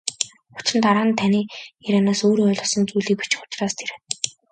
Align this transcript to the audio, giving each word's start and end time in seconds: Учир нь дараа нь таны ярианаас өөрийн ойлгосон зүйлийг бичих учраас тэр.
Учир 0.57 0.75
нь 0.77 0.83
дараа 0.85 1.05
нь 1.07 1.17
таны 1.19 1.41
ярианаас 1.87 2.21
өөрийн 2.27 2.49
ойлгосон 2.51 2.83
зүйлийг 2.89 3.17
бичих 3.19 3.41
учраас 3.45 3.73
тэр. 3.79 3.89